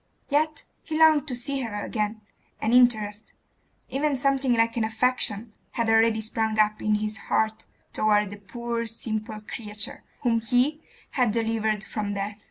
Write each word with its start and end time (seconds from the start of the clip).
Yet 0.29 0.65
he 0.81 0.97
longed 0.97 1.27
to 1.27 1.35
see 1.35 1.61
her 1.61 1.85
again; 1.85 2.21
an 2.59 2.73
interest 2.73 3.33
even 3.89 4.15
something 4.17 4.53
like 4.55 4.75
an 4.75 4.83
affection 4.83 5.53
had 5.73 5.91
already 5.91 6.21
sprung 6.21 6.57
up 6.57 6.81
in 6.81 6.95
his 6.95 7.17
heart 7.29 7.67
toward 7.93 8.31
the 8.31 8.37
poor 8.37 8.87
simple 8.87 9.39
creature 9.41 10.03
whom 10.21 10.39
he 10.41 10.81
had 11.11 11.31
delivered 11.31 11.83
from 11.83 12.15
death. 12.15 12.39